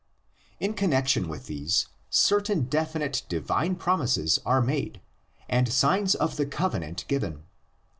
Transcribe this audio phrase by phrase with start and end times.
[0.59, 4.99] In connexion with these, certain definite divine promises are made
[5.47, 7.43] and signs of the Covenant given.